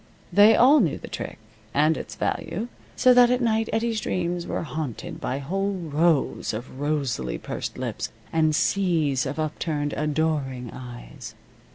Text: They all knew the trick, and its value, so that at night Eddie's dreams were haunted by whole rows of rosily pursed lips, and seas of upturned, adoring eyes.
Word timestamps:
They 0.33 0.55
all 0.55 0.79
knew 0.79 0.97
the 0.97 1.07
trick, 1.07 1.37
and 1.75 1.95
its 1.95 2.15
value, 2.15 2.69
so 2.95 3.13
that 3.13 3.29
at 3.29 3.39
night 3.39 3.69
Eddie's 3.71 4.01
dreams 4.01 4.47
were 4.47 4.63
haunted 4.63 5.21
by 5.21 5.37
whole 5.37 5.73
rows 5.75 6.55
of 6.55 6.79
rosily 6.79 7.37
pursed 7.37 7.77
lips, 7.77 8.09
and 8.33 8.55
seas 8.55 9.27
of 9.27 9.37
upturned, 9.37 9.93
adoring 9.93 10.71
eyes. 10.73 11.35